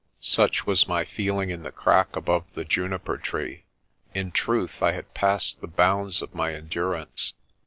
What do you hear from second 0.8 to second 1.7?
my feeling in